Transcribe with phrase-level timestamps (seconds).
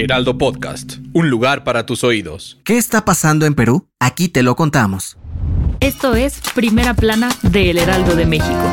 [0.00, 2.58] Heraldo Podcast, un lugar para tus oídos.
[2.64, 3.86] ¿Qué está pasando en Perú?
[3.98, 5.18] Aquí te lo contamos.
[5.80, 8.70] Esto es Primera Plana de El Heraldo de México.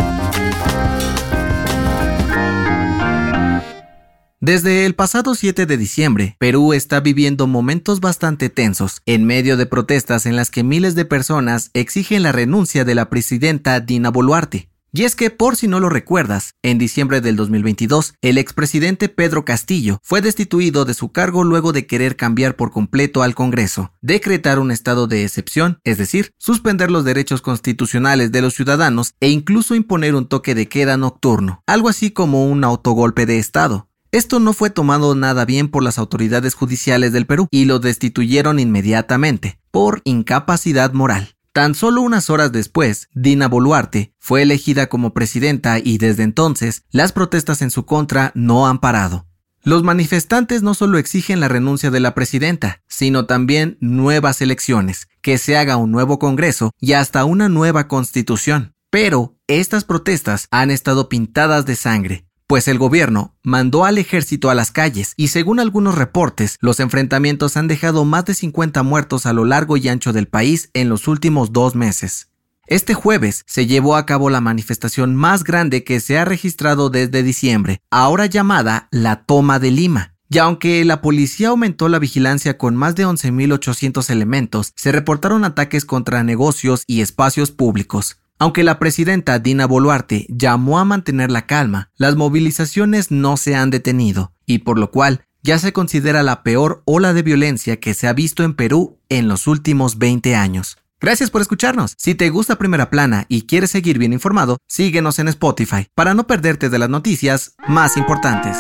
[4.40, 9.66] Desde el pasado 7 de diciembre, Perú está viviendo momentos bastante tensos, en medio de
[9.66, 14.70] protestas en las que miles de personas exigen la renuncia de la presidenta Dina Boluarte.
[14.94, 19.44] Y es que, por si no lo recuerdas, en diciembre del 2022, el expresidente Pedro
[19.44, 24.59] Castillo fue destituido de su cargo luego de querer cambiar por completo al Congreso, decretar
[24.59, 29.76] un estado de excepción, es decir, suspender los derechos constitucionales de los ciudadanos e incluso
[29.76, 33.89] imponer un toque de queda nocturno, algo así como un autogolpe de Estado.
[34.11, 38.58] Esto no fue tomado nada bien por las autoridades judiciales del Perú y lo destituyeron
[38.58, 41.36] inmediatamente por incapacidad moral.
[41.58, 47.14] Tan solo unas horas después, Dina Boluarte fue elegida como presidenta y desde entonces las
[47.14, 49.25] protestas en su contra no han parado.
[49.64, 55.39] Los manifestantes no solo exigen la renuncia de la presidenta, sino también nuevas elecciones, que
[55.39, 58.75] se haga un nuevo Congreso y hasta una nueva constitución.
[58.92, 64.56] Pero estas protestas han estado pintadas de sangre pues el gobierno mandó al ejército a
[64.56, 69.34] las calles y según algunos reportes, los enfrentamientos han dejado más de 50 muertos a
[69.34, 72.30] lo largo y ancho del país en los últimos dos meses.
[72.66, 77.23] Este jueves se llevó a cabo la manifestación más grande que se ha registrado desde
[77.23, 80.16] diciembre, ahora llamada la Toma de Lima.
[80.30, 85.86] Y aunque la policía aumentó la vigilancia con más de 11.800 elementos, se reportaron ataques
[85.86, 88.17] contra negocios y espacios públicos.
[88.39, 93.71] Aunque la presidenta Dina Boluarte llamó a mantener la calma, las movilizaciones no se han
[93.71, 98.08] detenido, y por lo cual ya se considera la peor ola de violencia que se
[98.08, 100.77] ha visto en Perú en los últimos 20 años.
[100.99, 101.93] Gracias por escucharnos.
[101.97, 106.27] Si te gusta Primera Plana y quieres seguir bien informado, síguenos en Spotify para no
[106.27, 108.58] perderte de las noticias más importantes.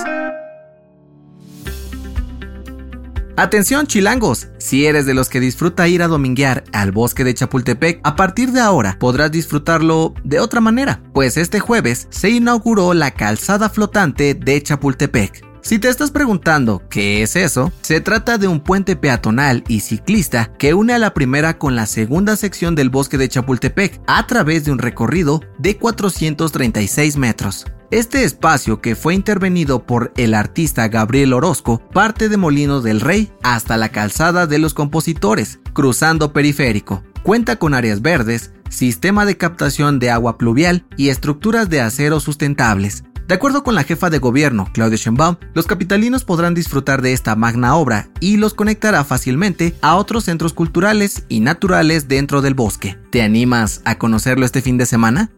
[3.39, 7.99] Atención chilangos, si eres de los que disfruta ir a dominguear al bosque de Chapultepec,
[8.03, 13.11] a partir de ahora podrás disfrutarlo de otra manera, pues este jueves se inauguró la
[13.11, 15.45] calzada flotante de Chapultepec.
[15.61, 20.51] Si te estás preguntando qué es eso, se trata de un puente peatonal y ciclista
[20.57, 24.65] que une a la primera con la segunda sección del bosque de Chapultepec a través
[24.65, 27.67] de un recorrido de 436 metros.
[27.89, 33.31] Este espacio, que fue intervenido por el artista Gabriel Orozco, parte de Molinos del Rey
[33.43, 37.01] hasta la calzada de los compositores, cruzando periférico.
[37.23, 43.05] Cuenta con áreas verdes, sistema de captación de agua pluvial y estructuras de acero sustentables.
[43.25, 47.37] De acuerdo con la jefa de gobierno, Claudia Sheinbaum, los capitalinos podrán disfrutar de esta
[47.37, 52.97] magna obra y los conectará fácilmente a otros centros culturales y naturales dentro del bosque.
[53.11, 55.29] ¿Te animas a conocerlo este fin de semana?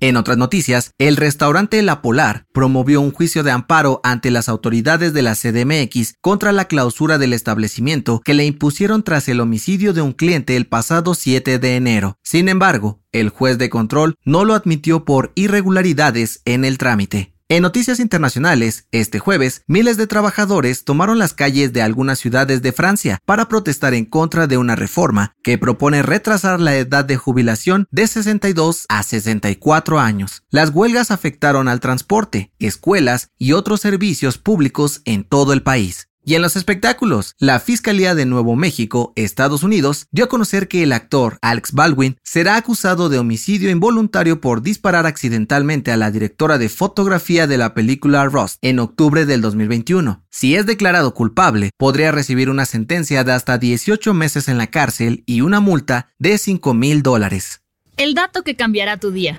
[0.00, 5.14] En otras noticias, el restaurante La Polar promovió un juicio de amparo ante las autoridades
[5.14, 10.02] de la CDMX contra la clausura del establecimiento que le impusieron tras el homicidio de
[10.02, 12.18] un cliente el pasado 7 de enero.
[12.22, 17.35] Sin embargo, el juez de control no lo admitió por irregularidades en el trámite.
[17.48, 22.72] En noticias internacionales, este jueves, miles de trabajadores tomaron las calles de algunas ciudades de
[22.72, 27.86] Francia para protestar en contra de una reforma que propone retrasar la edad de jubilación
[27.92, 30.42] de 62 a 64 años.
[30.50, 36.08] Las huelgas afectaron al transporte, escuelas y otros servicios públicos en todo el país.
[36.28, 40.82] Y en los espectáculos, la Fiscalía de Nuevo México, Estados Unidos, dio a conocer que
[40.82, 46.58] el actor Alex Baldwin será acusado de homicidio involuntario por disparar accidentalmente a la directora
[46.58, 50.24] de fotografía de la película Rust en octubre del 2021.
[50.28, 55.22] Si es declarado culpable, podría recibir una sentencia de hasta 18 meses en la cárcel
[55.26, 57.60] y una multa de 5 mil dólares.
[57.96, 59.38] El dato que cambiará tu día.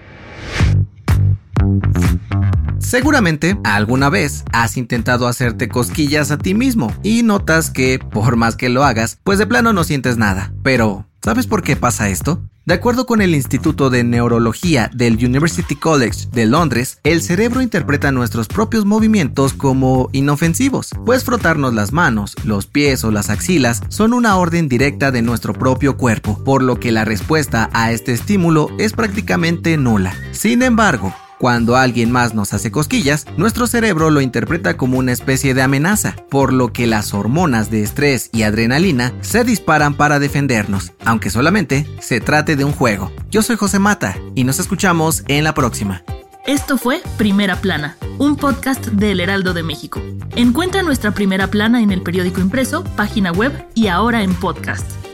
[2.80, 8.56] Seguramente alguna vez has intentado hacerte cosquillas a ti mismo y notas que, por más
[8.56, 10.54] que lo hagas, pues de plano no sientes nada.
[10.64, 12.42] Pero, ¿sabes por qué pasa esto?
[12.68, 18.12] De acuerdo con el Instituto de Neurología del University College de Londres, el cerebro interpreta
[18.12, 24.12] nuestros propios movimientos como inofensivos, pues frotarnos las manos, los pies o las axilas son
[24.14, 28.70] una orden directa de nuestro propio cuerpo, por lo que la respuesta a este estímulo
[28.78, 30.14] es prácticamente nula.
[30.34, 35.54] Sin embargo, Cuando alguien más nos hace cosquillas, nuestro cerebro lo interpreta como una especie
[35.54, 40.94] de amenaza, por lo que las hormonas de estrés y adrenalina se disparan para defendernos,
[41.06, 43.12] aunque solamente se trate de un juego.
[43.30, 46.04] Yo soy José Mata y nos escuchamos en la próxima.
[46.48, 50.02] Esto fue Primera Plana, un podcast del Heraldo de México.
[50.36, 54.90] Encuentra nuestra Primera Plana en el periódico impreso, página web y ahora en podcast.